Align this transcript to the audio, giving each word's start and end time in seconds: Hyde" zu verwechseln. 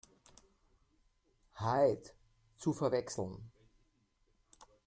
Hyde" 1.59 2.15
zu 2.57 2.73
verwechseln. 2.73 3.51